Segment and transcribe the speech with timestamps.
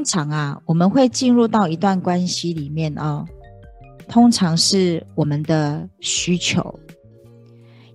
[0.00, 3.22] 通常啊，我们会进入到一段关系里面哦，
[4.08, 6.74] 通常是我们的需求，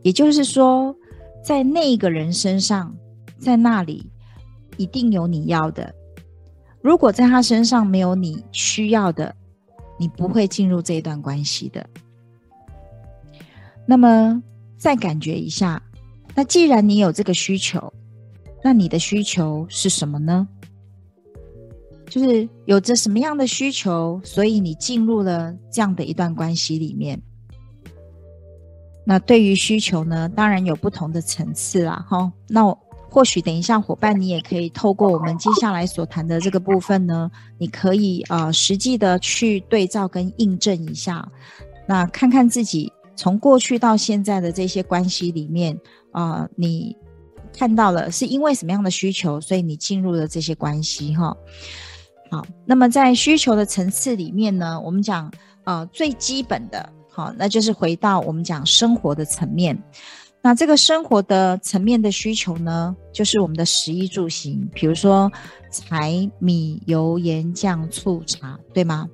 [0.03, 0.95] 也就是说，
[1.43, 2.95] 在那一个人身上，
[3.39, 4.07] 在那里
[4.77, 5.91] 一定有你要的。
[6.79, 9.35] 如果在他身上没有你需要的，
[9.97, 11.83] 你不会进入这一段关系的。
[13.87, 14.43] 那么，
[14.77, 15.81] 再感觉一下，
[16.35, 17.91] 那既然你有这个需求，
[18.63, 20.47] 那你的需求是什么呢？
[22.15, 27.21] 就是有着什么样的需求，所以你进入了这样的一段关系里面。
[29.05, 32.31] 那对于需求呢，当然有不同的层次啦，哈。
[32.47, 32.73] 那
[33.09, 41.29] 或许等一下伙伴，你也可以透过我们接下来所谈的这个部分呢，你可以呃实际的去对照跟印证一下，
[41.85, 45.77] 那看看自己从过去到现在的这些关系里面
[46.13, 46.95] 啊，你
[47.51, 51.35] 看到了是因为什么样的需求，所以你进入了这些关系，哈。
[52.35, 55.31] 好，那么在需求的层次里面呢，我们讲
[55.63, 59.81] 呃最基本的，好，那就是回到我们讲生活的层面。
[60.41, 65.31] 那这个生活的层面的需求呢，就是我们的食衣住行，比如说
[65.71, 69.07] 柴米油盐酱醋茶，对吗？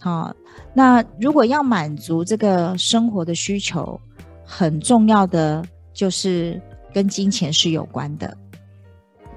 [0.00, 0.34] 好，
[0.74, 4.00] 那如果要满足这个生活的需求，
[4.44, 6.60] 很重要的就是
[6.92, 8.36] 跟金钱是有关的。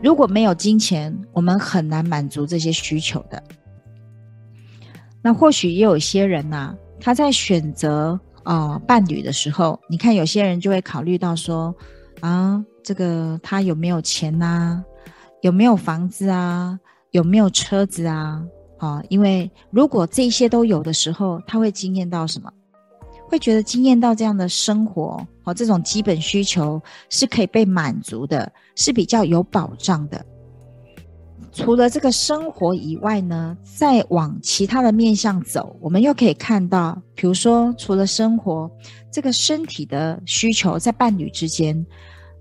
[0.05, 3.41] 如果没有金钱，我们很难满足这些需求的。
[5.19, 11.75] 那或许也有些人呐、他在选择呃伴侣的时候，你看有些人就会考虑到说，
[12.19, 14.85] 啊，这个他有没有钱呐、
[15.41, 16.79] 有没有房子啊？
[17.09, 18.43] 有没有车子啊？
[18.77, 22.51] 啊，因为如果这些都有的时候，他会惊艳到什么？
[23.27, 30.25] 会觉得惊艳到这样的生活，哦，这种基本需求是可以被满足的，是比较有保障的。
[31.51, 38.69] 除了这个生活以外呢，再往其他的面向走，我们又可以看到，比如说除了生活，
[39.11, 41.85] 这个身体的需求在伴侣之间，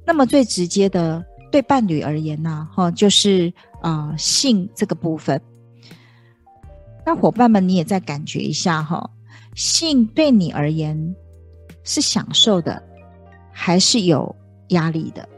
[0.04, 3.52] 那么最直接的对伴侣而言呢，哈，就是
[3.82, 5.40] 啊性这个部分。
[7.06, 9.08] 那伙伴们，你也再感觉一下哈。
[9.54, 11.14] 性对你而言
[11.84, 12.82] 是享受的，
[13.52, 14.34] 还是有
[14.68, 15.28] 压力的？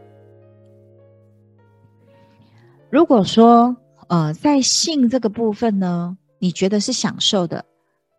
[2.88, 3.76] 如果说，
[4.08, 7.64] 呃，在性这个部分呢，你觉得是享受的，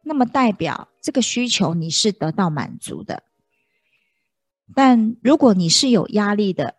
[0.03, 3.23] 那么代表这个需求你是得到满足的。
[4.75, 6.75] 但如果你是有压力的，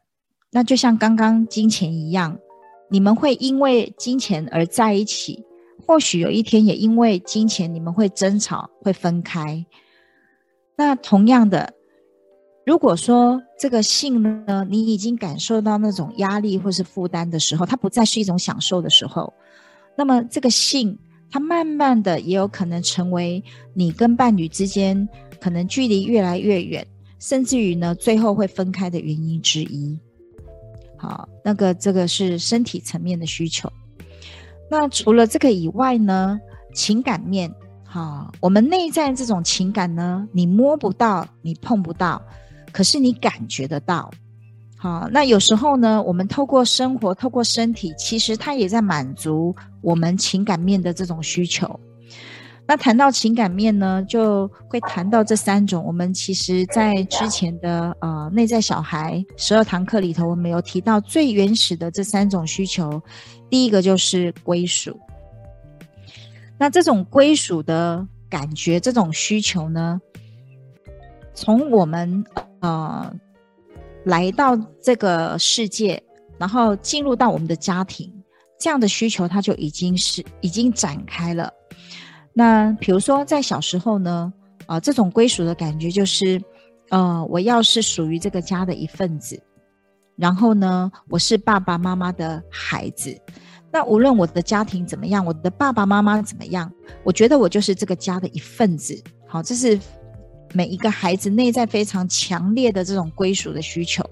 [0.53, 2.39] 那就像刚刚金钱一样，
[2.89, 5.45] 你们会因为金钱而在一起。
[5.87, 9.65] 或许有一天也因为金钱，你们会争吵，会分开。
[10.77, 11.73] 那同样的，
[12.67, 19.33] 如果说这个性呢，你已经感受到那种压力或是负担的时候，它不再是一种享受的时候，
[19.97, 20.97] 那么这个性，
[21.31, 23.43] 它慢慢的也有可能成为
[23.75, 25.09] 你跟伴侣之间
[25.41, 26.87] 可能距离越来越远，
[27.19, 29.99] 甚至于呢，最后会分开的原因之一。
[30.97, 33.73] 好，那个这个是身体层面的需求。
[34.71, 36.39] 那除了这个以外呢，
[36.75, 37.53] 情感面，
[37.85, 42.23] 哈，我们内在这种情感呢，你摸不到，你碰不到，
[42.71, 44.11] 可是你感觉得到，
[44.77, 51.81] 好，那有时候呢，我们透过生活，透过身体，其实它也在满足我们情感面的这种需求。
[52.69, 55.83] 那谈到情感面呢，就会谈到这三种。
[55.87, 63.03] 我们其实在之前的呃内在小孩十二堂课里头，我们有提到最原始的这三种需求。
[63.49, 65.01] 第一个就是归属。
[66.59, 69.99] 那这种归属的感觉，这种需求呢，
[71.33, 72.23] 从我们
[72.61, 73.11] 呃
[74.05, 76.03] 来到这个世界，
[76.37, 78.13] 然后进入到我们的家庭，
[78.61, 81.51] 这样的需求它就已经是已经展开了。
[82.39, 84.33] 那比如说，在小时候呢，
[84.67, 86.41] 啊、这种归属的感觉就是，
[86.91, 89.43] 呃，我要是属于这个家的一份子，
[90.15, 93.13] 然后呢，我是爸爸妈妈的孩子。
[93.73, 99.03] 那无论我的家庭怎么样，我的爸爸妈妈怎么样，我觉得我就是这个家的一份子。
[99.27, 99.77] 好，这是
[100.53, 104.09] 每一个孩子内在非常强烈的这种归属的需求。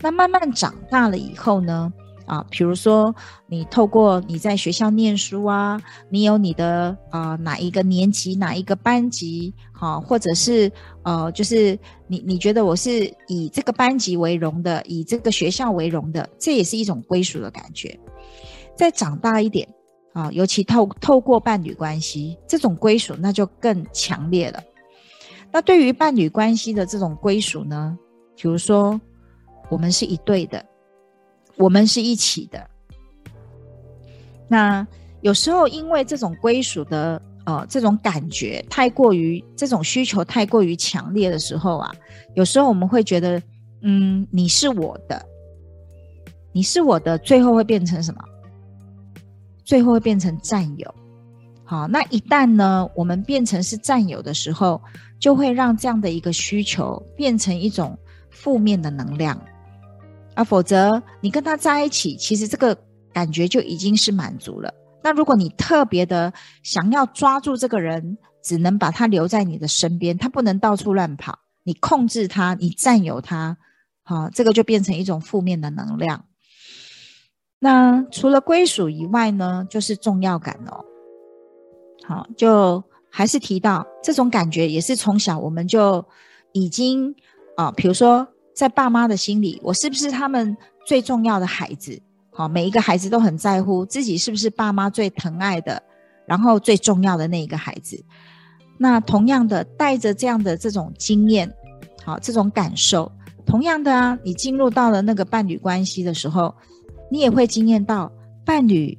[0.00, 1.92] 那慢慢长大了以后呢？
[2.26, 3.14] 啊，比如说
[3.46, 10.70] 你透过你在学校念书啊，你有你的啊、哪一个年级哪一个班级，好、啊，或者是
[11.02, 17.98] 呃，就是你你觉得我是以这个班级为荣的，以这个学校为荣的，这也是一种归属的感觉。
[18.74, 19.68] 再长大一点
[20.14, 24.62] 啊，尤其透透过伴侣关系，这种归属那就更强烈了。
[25.52, 27.96] 那对于伴侣关系的这种归属呢，
[28.34, 29.00] 比如说
[29.68, 30.64] 我们是一对的。
[31.56, 32.68] 我们是一起的。
[34.48, 34.86] 那
[35.20, 41.90] 有时候因为这种归属的呃这种感觉太过于这种需求太过于强烈的时候啊，
[42.34, 43.42] 有时候我们会觉得，
[43.82, 45.24] 嗯，你是我的，
[46.52, 48.22] 你是我的，最后会变成什么？
[49.64, 50.94] 最后会变成占有。
[51.64, 54.78] 好，那一旦呢，我们变成是占有的时候，
[55.18, 57.98] 就会让这样的一个需求变成一种
[58.30, 59.40] 负面的能量。
[60.34, 62.76] 啊，否则你跟他在一起，其实这个
[63.12, 64.72] 感觉就已经是满足了。
[65.02, 66.32] 那如果你特别的
[66.62, 73.56] 想要抓住这个人，只能把他留在你的身边，他不能到处乱跑，你控制他，你占有他，
[74.02, 76.24] 好，这个就变成一种负面的能量。
[77.60, 80.84] 那除了归属以外呢，就是重要感哦。
[82.06, 86.04] 好，就还是提到这种感觉，也是从小我们就
[86.52, 87.14] 已经
[87.56, 88.26] 啊，比如说。
[88.54, 90.56] 在爸妈的心里，我是不是他们
[90.86, 92.00] 最重要的孩子？
[92.30, 95.82] 好，每一个孩子都很在乎自己是不是爸妈最疼爱的，
[96.26, 98.02] 然后最重要的那一个孩子。
[98.78, 101.52] 那同样的，带着这样的这种经验，
[102.04, 103.10] 好，这种感受，
[103.44, 106.54] 同样的啊，你进入到了那个伴侣关系的时候，
[107.10, 108.10] 你也会经验到
[108.44, 108.96] 伴侣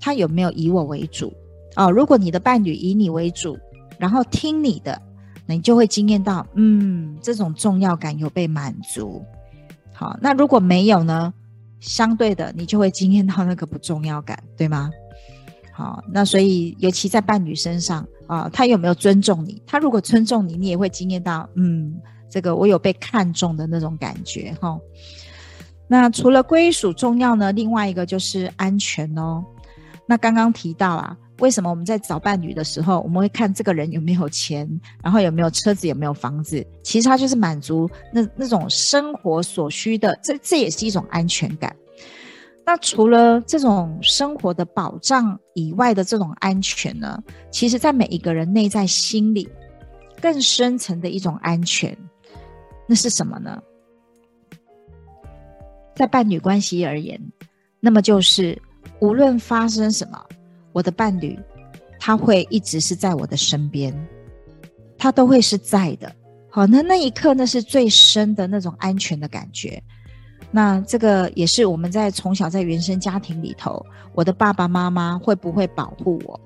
[0.00, 1.32] 他有没有以我为主？
[1.76, 3.58] 哦，如果你的伴侣以你为主，
[3.98, 5.00] 然后听你的。
[5.46, 9.24] 你就会惊艳到，嗯，这种重要感有被满足。
[9.94, 11.32] 好，那如果没有呢？
[11.78, 14.90] 相对的，你就会惊艳到那个不重要感，对吗？
[15.72, 19.62] 好，那所以尤其在伴侣身上啊，他有没有尊重你？
[19.66, 21.94] 他如果尊重你，你也会惊艳到，嗯，
[22.28, 24.56] 这个我有被看重的那种感觉。
[24.60, 24.76] 哈，
[25.86, 29.44] 那除了归属重要呢，另外一个就是安全哦。
[30.06, 31.16] 那刚刚提到啊。
[31.40, 34.68] 为什么我们在找伴侣的时候，我们会看这个人有没有钱，
[35.04, 36.66] 然后有没有车子，有没有房子？
[36.82, 41.74] 其实他就是满足那那种生活所需的，这这也是一种安全感。
[42.64, 47.22] 那除了这种生活的保障以外的这种安全呢？
[47.50, 49.48] 其实，在每一个人内在心里
[50.20, 51.96] 更深层的一种安全，
[52.88, 53.62] 那是什么呢？
[55.94, 57.20] 在伴侣关系而言，
[57.78, 58.60] 那么就是
[59.00, 60.18] 无论发生什么。
[60.76, 61.38] 我的伴侣，
[61.98, 63.94] 他会一直是在我的身边，
[64.98, 66.14] 他都会是在的。
[66.50, 69.82] 好，那那一刻，那是最深的那种安全的感觉。
[70.50, 73.82] 那这个也是我们在从小在原生家庭里头，
[74.12, 76.38] 我的爸爸妈妈会不会保护我？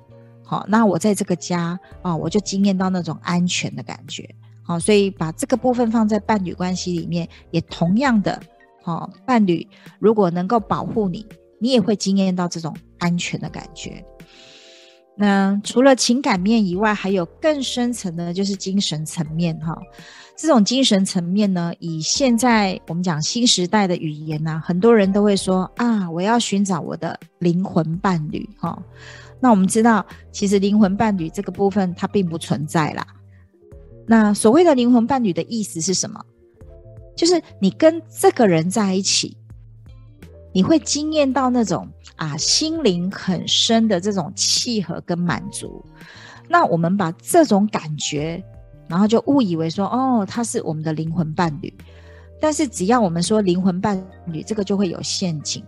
[0.45, 4.33] 好，那我在这个家啊，我就经验到那种安全的感觉。
[4.63, 8.41] 好，所以把这个部分放在伴侣关系里面，也同样的，
[8.85, 9.67] 好，伴侣
[9.99, 11.27] 如果能够保护你，
[11.59, 14.05] 你也会经验到这种安全的感觉。
[15.21, 19.77] 那除了情感面以外，还有更深层的，就是精神层面哈。
[20.35, 28.83] 这种精神层面呢，以现在我们讲新时代的语言呢，很多人都会说啊，我要寻找我的灵魂伴侣哈。
[29.39, 33.07] 那我们知道，其实灵魂伴侣这个部分它并不存在啦。
[34.07, 36.19] 那所谓的灵魂伴侣的意思是什么？
[37.15, 39.37] 就是你跟这个人在一起。
[40.53, 45.85] 你会惊艳到那种啊，心灵很深的这种契合跟满足。
[46.49, 48.43] 那我们把这种感觉，
[48.89, 51.73] 然后就误以为说，哦，他是我们的灵魂伴侣。
[52.41, 55.65] 但是只要我们说灵魂伴侣，这个就会有陷阱。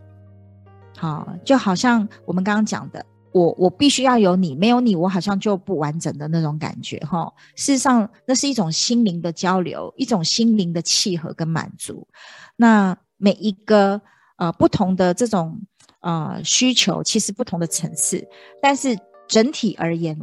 [0.98, 6.98] 好，就好像我们刚刚讲的，我我必须要有你，没有你，我好像就不完整的那种感觉。
[7.00, 12.08] 哈，事实上，那是一种心灵的交流，一种心灵的契合跟满足。
[12.56, 14.02] 那每一个。
[14.42, 15.56] 呃，不同的这种
[16.00, 18.26] 呃需求，其实不同的层次，
[18.60, 20.18] 但是整体而言，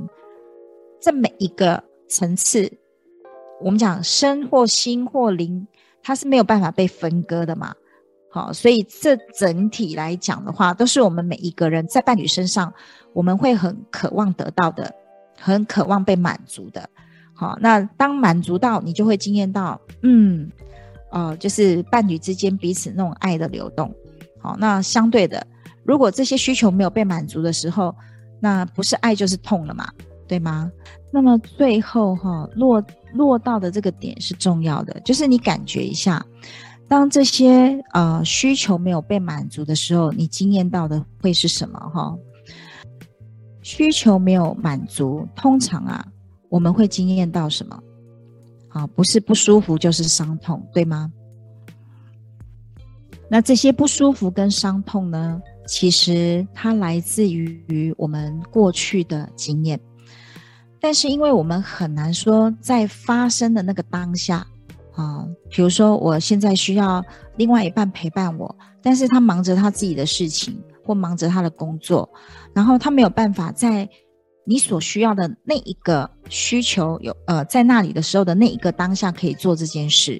[0.99, 2.69] 这每一个层次，
[3.61, 5.65] 我们讲身或心或灵，
[6.03, 7.73] 它是没有办法被分割的嘛。
[8.29, 12.73] 好，所以这整体来讲的话，都是我们每一个人在伴侣身上，
[13.13, 14.93] 我们会很渴望得到的，
[15.38, 16.89] 很渴望被满足的。
[17.33, 20.51] 好，那当满足到，你就会惊艳到，嗯，
[21.09, 23.95] 呃，就是伴侣之间彼此那种爱的流动。
[24.39, 25.46] 好，那相对的，
[25.84, 27.93] 如果这些需求没有被满足的时候，
[28.39, 29.88] 那不是爱就是痛了嘛，
[30.27, 30.72] 对吗？
[31.12, 36.25] 那么最后哈落落到的这个点是重要的，就是你感觉一下，
[36.88, 42.15] 当这些呃需求没有被满足的时候，你经验到的会是什么哈？
[43.62, 46.05] 需求没有满足，通常啊
[46.48, 47.79] 我们会经验到什么？
[48.69, 51.12] 啊，不是不舒服就是伤痛，对吗？
[53.31, 59.79] 那这些不舒服跟伤痛呢，其实它来自于我们过去的经验，
[60.81, 64.43] 但是因为我们很难说在发生的那个当下
[64.95, 67.05] 啊，比如说我现在需要
[67.38, 72.09] 另外一半陪伴我，但是他忙着他自己的事情或忙着他的工作，
[72.51, 73.88] 然后他没有办法在
[74.43, 80.19] 你所需要的那一个需求有呃在那里的时候的那一个当下可以做这件事，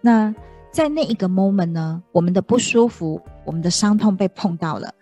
[0.00, 0.34] 那。
[0.74, 4.92] 在那一个 moment 呢，我们的不舒服，我们的伤痛被碰到了，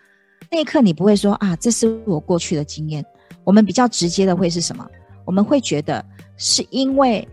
[0.50, 3.02] 那一刻你不会说啊，这是我过去的经验。
[3.43, 4.87] 我们比较直接的会是什么？
[5.25, 6.05] 我们会觉得
[6.37, 7.26] 是因为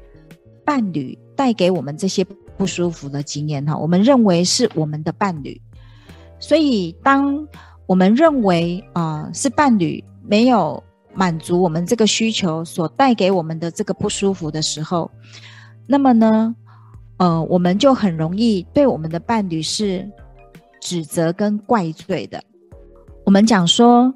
[0.64, 5.62] 伴侣带给我们这些不舒服的经验哈，我们认为是我们的伴侣。
[6.40, 7.46] 所以当
[7.88, 10.82] 我们认为啊、是伴侣没有
[11.14, 15.12] 满足我们这个需求所带给我们的这个不舒服的时候，
[15.86, 16.56] 那么呢？
[17.20, 20.10] 呃，我们就很容易对我们的伴侣是
[20.82, 22.42] 指责跟怪罪的。
[23.26, 24.14] 我们讲说，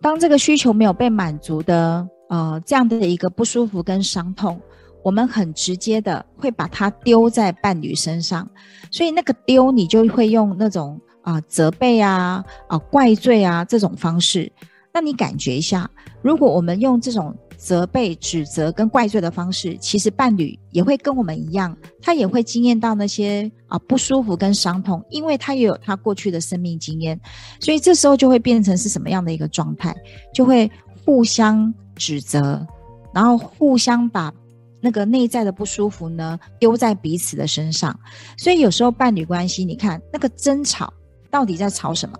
[0.00, 4.60] 当这个需求没有被满足的，呃，这样的一个不舒服跟伤痛，
[5.02, 8.48] 我们很直接的会把它丢在伴侣身上。
[8.90, 14.50] 所以那个丢，你就会用那种啊、责备啊、啊、怪罪啊这种方式。
[14.94, 15.90] 那你感觉一下，
[16.22, 17.36] 如果我们用这种。
[17.56, 27.18] 责备、指责跟怪罪的方式，其实伴侣也会跟我们一样，他也会经验到那些啊不舒服跟伤痛，因为他也有他过去的生命经验，
[27.60, 29.94] 所以这时候就会变成是什么样的一个状态？
[30.32, 30.70] 就会
[31.04, 32.66] 互相指责，
[33.14, 34.32] 然后互相把
[34.80, 37.98] 那个内在的不舒服呢丢在彼此的身上。
[38.36, 40.92] 所以有时候伴侣关系，你看那个争吵
[41.30, 42.18] 到底在吵什么？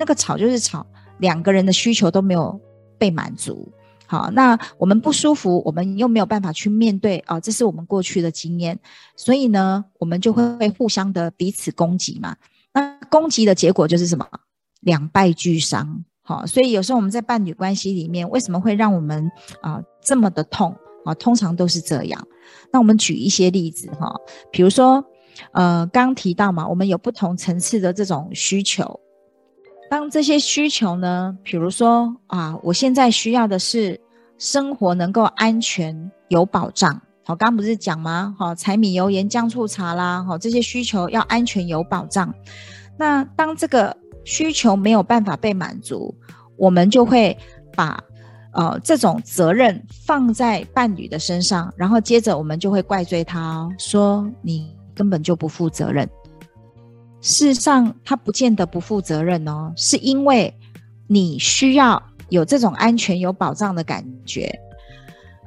[0.00, 0.86] 那个吵就是吵
[1.18, 2.58] 两个人的需求都没有
[2.96, 3.70] 被满足。
[4.10, 8.78] 好，那我们不舒服，我们又没有办法去面对啊，这是我们过去的经验，
[9.16, 12.34] 所以呢，我们就会互相的彼此攻击嘛。
[12.72, 14.26] 那攻击的结果就是什么？
[14.80, 16.04] 两败俱伤。
[16.22, 20.74] 好，所以有时候我们在伴侣关系里面，为什么会让我们啊这么的痛
[21.04, 21.12] 啊？
[21.14, 22.26] 通常都是这样。
[22.72, 24.14] 那我们举一些例子哈，
[24.50, 25.04] 比如说
[25.52, 28.98] 呃，刚提到嘛，我们有不同层次的这种需求。
[29.90, 33.98] 当这些需求呢，比如说啊，我现在需要的是
[34.36, 37.00] 生活能够安全有保障。
[37.24, 38.34] 好，刚不是讲吗？
[38.38, 42.32] 好，柴米油盐酱醋茶啦，好，这些需求要安全有保障。
[42.96, 46.14] 那当这个需求没有办法被满足，
[46.56, 47.36] 我们就会
[47.74, 48.02] 把
[48.52, 56.08] 呃这种责任放在伴侣的身上，然后接着我们就会怪罪他哦，说你根本就不负责任。
[57.20, 60.54] 事实上，他不见得不负责任哦，是因为
[61.06, 64.52] 你需要有这种安全、有保障的感觉，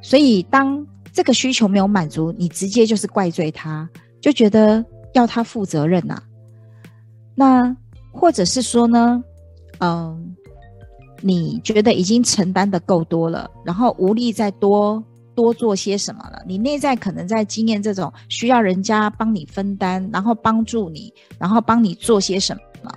[0.01, 6.23] 所以当这个需求没有满足，你直接就是怪罪他，就觉得要他负责任呐、啊。
[7.35, 7.77] 那
[8.11, 9.23] 或者是说呢，
[9.79, 10.35] 嗯，
[11.21, 15.03] 你觉得已经承担得够多了，然后无力再多。
[15.41, 16.39] 多做些什么了？
[16.45, 22.91] 你内在可能在经验这种需要人家帮你分担，然后帮助你，然后帮你做些什么。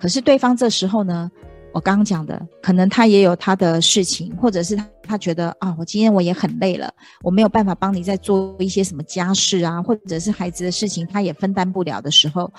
[0.00, 1.30] 可是对方这时候呢，
[1.72, 6.90] 我刚刚讲的，可能他也有他的事情，或者是他他觉得啊，我今天我也很累了，
[7.22, 12.50] 我没有办法帮你再做一些什么家事啊，或者是孩子的事情，他也分担不了的时候，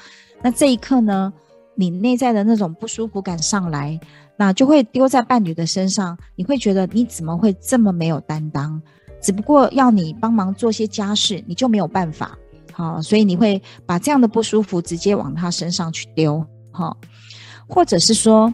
[0.43, 1.33] 那这一刻呢，
[1.75, 3.99] 你内在的那种不舒服感上来，
[4.37, 8.81] 那就会丢在伴侣的身上，你会觉得你怎么会这么没有担当？
[9.23, 12.37] 只不过要你帮忙做些家事，你就没有办法，
[12.73, 16.95] 好，所以你会把这样的不舒服直接往他身上去丢，哈，
[17.65, 18.53] 或者是说，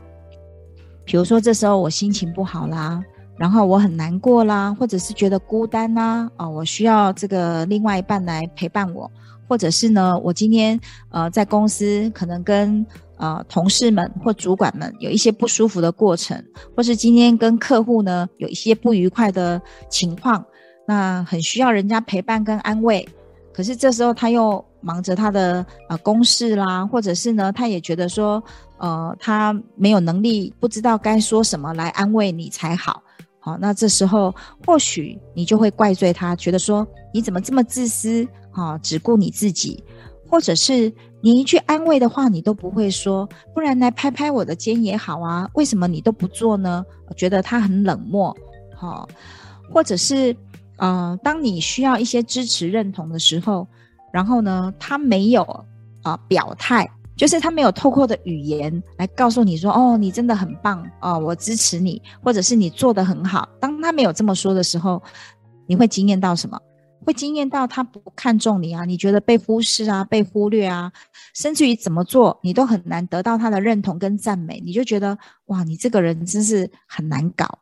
[1.03, 3.03] 比如说这时候我心情不好啦，
[3.35, 9.09] 然后我很难过啦，或者是觉得孤单啦，啊，我需要这个另外一半来陪伴我，
[9.47, 12.85] 或者是呢，我今天呃在公司可能跟
[13.17, 16.41] 呃同事们或主管们有一些不舒服的过程，
[16.75, 19.59] 或是今天跟客户呢有一些不愉快的
[19.89, 20.45] 情况。
[20.89, 23.07] 那很需要人家陪伴跟安慰，
[23.53, 28.43] 可是这时候他又忙着他的呃公事啦，或者是呢，他也觉得说，
[28.79, 33.03] 呃，他没有能力，不知道该说什么来安慰你才好。
[33.39, 34.33] 好，那这时候
[34.65, 39.83] 或许你就会怪罪他，觉得说你怎么这么自私，哈，只顾你自己，
[40.27, 40.91] 或者是
[41.21, 46.83] 你一句安慰的话你都不会说，不然来拍拍我的肩也好啊，为什么你都不做呢？
[47.15, 48.35] 觉得他很冷漠，
[48.75, 49.07] 好。
[49.71, 50.35] 或者是
[50.79, 53.67] 呃，当你需要一些支持认同的时候，
[54.11, 55.43] 然后呢，他没有
[56.03, 63.47] 啊、呃、表态，就是他没有透过的语言来告诉你说，哦，你真的很棒哦，我支持你，或者是你做得很好。
[63.59, 65.01] 当他没有这么说的时候，
[65.67, 66.59] 你会惊艳到什么？
[67.05, 70.91] 会惊艳到他不看重你啊，你觉得被忽视啊，被忽略啊，
[71.33, 77.59] 甚至于怎么做你都很难得到他的认同跟赞美，你就觉得哇，你这个人真是很难搞。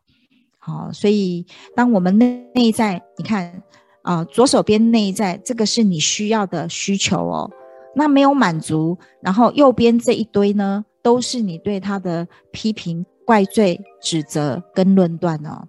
[0.67, 3.63] 好，所以当我们内内在，你看
[4.01, 7.49] 啊，左手边内在这个是你需要的需求哦，
[7.95, 15.65] 那没有满足，然后右边这一堆呢，都是你对他的批评、怪罪、指责跟论断哦。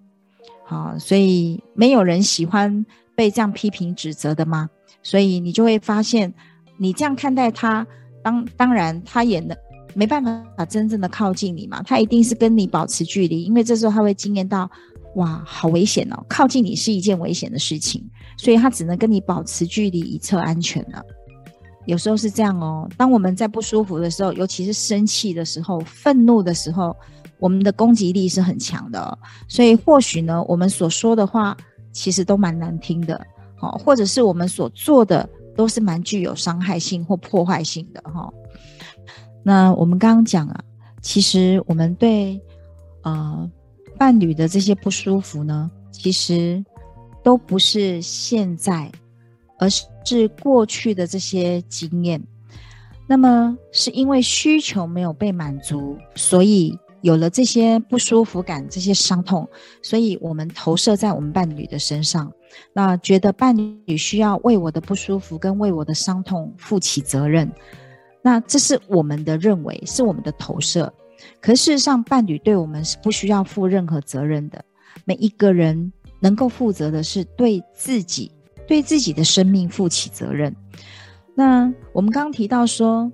[0.64, 2.84] 好，所以没有人喜欢。
[3.18, 4.70] 被这样批评指责的吗？
[5.02, 6.32] 所以你就会发现，
[6.76, 7.84] 你这样看待他，
[8.22, 9.56] 当当然他也能
[9.94, 14.70] 没办法真正的靠近你嘛，他一定是跟你保持距离，因为这时候他会经验到，
[15.16, 18.04] 哇，好危险哦，靠近你是一件危险的事情，
[18.36, 21.02] 所以他只能跟你保持距离以策安全了。
[21.86, 26.94] 有时候是这样哦，当我们在不舒服的时候，尤其是生气的时候、愤怒的时候，
[27.38, 29.18] 我们的攻击力是很强的，
[29.48, 31.56] 所以或许呢，我们所说的话。
[31.90, 33.20] 其实都蛮难听的，
[33.56, 38.30] 好，或者是我们所做的都是蛮具有伤害性或破坏性的，哈。
[39.48, 40.60] 那我们刚刚讲啊，
[41.00, 42.38] 其实我们对
[43.00, 43.50] 呃
[43.96, 46.62] 伴侣的这些不舒服呢，其实
[47.24, 48.92] 都不是现在，
[49.58, 49.66] 而
[50.04, 52.22] 是过去的这些经验。
[53.06, 56.78] 那么是因为需求没有被满足，所以。
[57.02, 59.48] 有了这些不舒服感、这些伤痛，
[59.84, 62.30] 所以我们投射在我们伴侣的身上，
[62.72, 67.48] 那觉得伴侣需要为我的不舒服跟为我的伤痛负起责任，
[68.28, 70.92] 那这是我们的认为，是我们的投射。
[71.40, 74.62] 可事实上，伴侣对我们是不需要负任何责任的。
[75.06, 78.30] 每一个人能够负责的是对自己、
[78.66, 80.54] 对自己的生命负起责任。
[81.34, 83.10] 那我们刚刚提到说，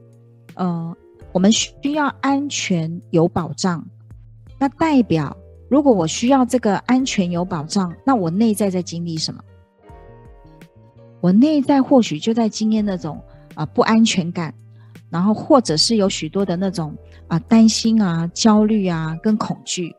[0.55, 0.96] 呃。
[1.33, 3.85] 我们需要安全有保障，
[4.57, 5.37] 那代表
[5.68, 9.42] 如果我需要这个安全有保障，那我内在在经历什么？
[11.20, 13.20] 我内在或许就在经验那种
[13.57, 14.55] 啊、不安全感，
[15.14, 16.92] 然后或者是有许多的那种
[17.29, 19.94] 啊、担心啊、焦虑啊跟恐惧，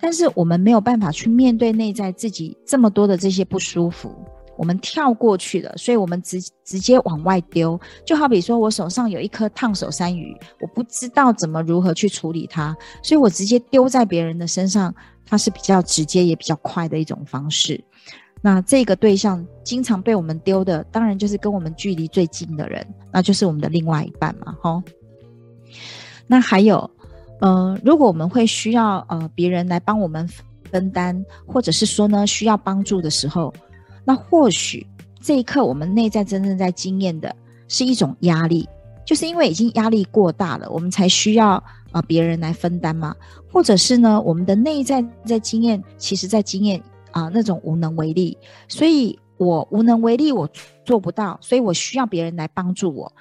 [0.00, 4.14] 但是我们没有办法去面对内在自己这么多的这些不舒服。
[4.56, 14.94] 我们跳过去了，所以我们直直接往外丢，就好比说我手上有一颗烫手山芋，我不知道怎么如何去处理它，所以我直接丢在别人的身上，
[15.26, 17.82] 它是比较直接也比较快的一种方式。
[18.42, 24.82] 那这个对象经常被我们丢的，当然就是跟我们距离最近的人，那就是我们的另外一半嘛，吼。
[26.26, 26.90] 那还有，
[27.40, 30.28] 呃，如果我们会需要呃别人来帮我们
[30.70, 33.52] 分担，或者是说呢需要帮助的时候。
[34.04, 34.86] 那或许
[35.20, 37.34] 这一刻，我们内在真正在经验的
[37.68, 38.66] 是一种压力，
[39.04, 43.14] 就是因为已经压力过大了，我们才需要啊、别人来分担嘛，
[43.52, 48.36] 或者是呢，我们的内在在经验，其实在经验啊、那种无能为力，
[48.68, 50.48] 所以我无能为力，我
[50.84, 53.12] 做不到，所以我需要别人来帮助我。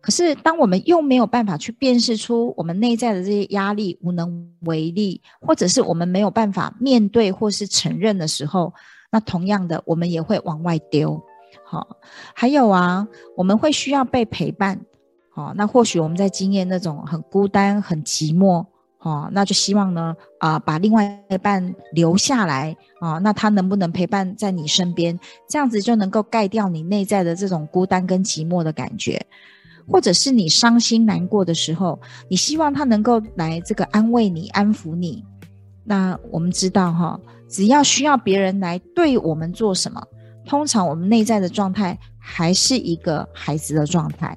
[0.00, 8.72] 可是当我们又没有办法去辨识出我们内在的这些压力无能为力，或者是我们没有办法面对或是承认的时候。
[9.14, 11.22] 那同样的，我们也会往外丢，
[11.66, 11.86] 好，
[12.34, 14.80] 还有啊，我们会需要被陪伴，
[15.28, 18.64] 好，那或许我们在经验那种很孤单、很寂寞，
[19.02, 25.18] 哦，那就希望呢，啊，把另外一半留下来，啊，那他能不能陪伴在你身边？
[25.48, 29.20] 这样子就能够盖掉你内在的这种孤单跟寂寞的感觉，
[29.88, 35.24] 或者是你伤心难过的时候，你希望他能够来这个安慰你、安抚你。
[35.84, 37.20] 那我们知道哈。
[37.48, 40.02] 只要需要别人来对我们做什么，
[40.46, 44.34] 通常我们内在的状态还是一个孩子的状态，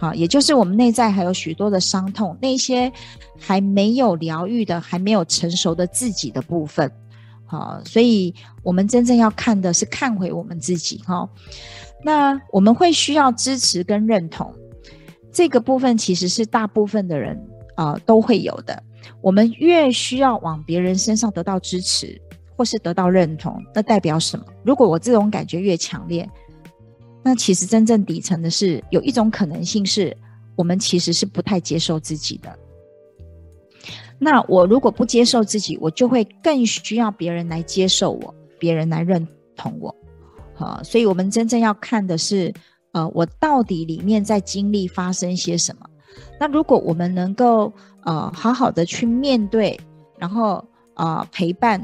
[0.00, 2.90] 好，也就是我们内在还有许多的伤痛，那些
[3.38, 6.90] 还没有疗愈的、还没有成熟的自己的部分，
[7.44, 11.28] 好，所以我们真正要看的是看回我们自己，哈。
[12.02, 14.50] 那我们会需要支持跟认同，
[15.30, 17.38] 这个部分其实是大部分的人
[17.74, 18.82] 啊、都会有的。
[19.20, 22.20] 我们越需要往别人身上得到支持。
[22.56, 24.44] 或是得到认同，那代表什么？
[24.62, 26.28] 如果我这种感觉越强烈，
[27.22, 30.16] 那其实真正底层的是有一种可能性是，
[30.56, 32.58] 我们其实是不太接受自己的。
[34.18, 39.94] 那我如果不接受自己，我就会更需要别人来接受我，别人来认同我。
[40.54, 42.52] 好，所以我们真正要看的是，
[42.92, 45.86] 呃，我到底里面在经历发生些什么？
[46.38, 47.72] 那如果我们能够
[48.04, 49.78] 呃好好的去面对，
[50.18, 51.80] 然后呃陪伴。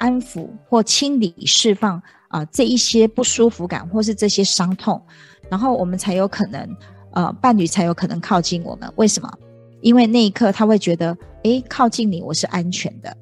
[0.00, 5.00] 安抚或清理、释放啊、这一些不舒服感或是这些伤痛，
[5.48, 6.76] 然后我们才有可能
[7.12, 8.90] 呃伴侣才有可能靠近我们。
[8.96, 9.28] 为什么？
[9.80, 13.16] 因为那一刻他会觉得，诶，靠近你我是安全的，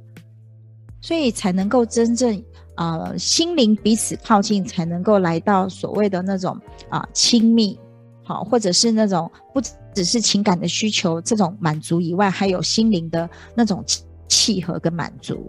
[1.01, 2.37] 所以才能够真正
[2.75, 7.79] 啊、呃、心灵彼此靠近，才能够来到所谓的那种啊、亲密，
[8.25, 9.61] 好，或者是那种不
[9.95, 13.83] 只是情感的需求这种满足以外，还有心灵的那种
[14.29, 15.49] 契合跟满足。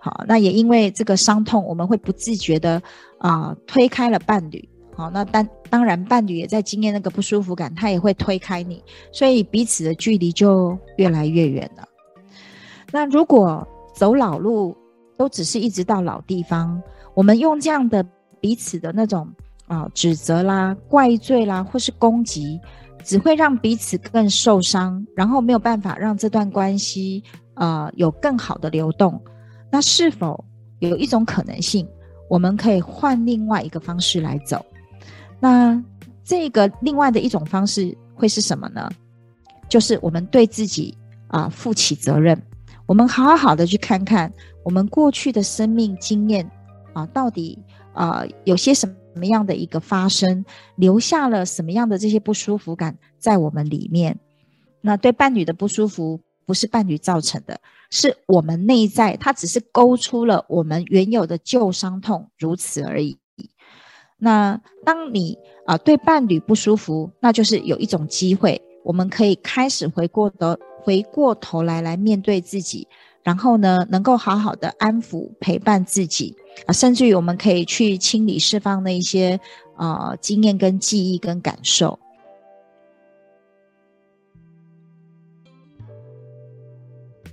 [0.00, 2.80] 好，那也因为这个伤痛，我们会不自觉的
[3.18, 4.68] 啊、推开了伴侣。
[4.94, 8.82] 好，那当当然，伴侣也在经验那个不舒服感，他也会推开你，
[9.12, 11.84] 所以彼此的距离就越来越远了。
[12.90, 14.76] 那如果走老路
[15.16, 16.82] 都只是一直到老地方，
[17.14, 18.04] 我们用这样的
[18.40, 19.28] 彼此的那种
[19.66, 22.58] 啊、指责啦、怪罪啦，或是攻击，
[23.04, 27.22] 只会让彼此更受伤，然后没有办法让这段关系
[27.54, 29.20] 呃有更好的流动。
[29.70, 30.44] 那是否
[30.78, 31.86] 有一种可能性，
[32.28, 34.64] 我们可以换另外一个方式来走？
[35.40, 35.82] 那
[36.24, 38.90] 这个另外的一种方式会是什么呢？
[39.68, 40.96] 就是我们对自己
[41.28, 42.40] 啊、负起责任，
[42.86, 44.32] 我们好好的去看看
[44.64, 46.50] 我们过去的生命经验
[46.94, 47.58] 啊、到底
[47.92, 50.44] 啊、有些什么样的一个发生，
[50.76, 54.18] 留下了什么样的这些不舒服感在我们里面。
[54.80, 63.18] 那对伴侣的不舒服不是伴侣造成的，是我们内在，它只是勾出了我们原有的旧伤痛，如此而已。
[64.16, 72.88] 那当你啊、对伴侣不舒服，那就是有一种机会，我们可以开始回过头回过头来来面对自己，
[73.22, 76.34] 然后呢，能够好好的安抚陪伴自己
[76.66, 79.38] 啊、甚至于我们可以去清理释放那一些
[79.76, 81.98] 啊、呃、经验跟记忆跟感受。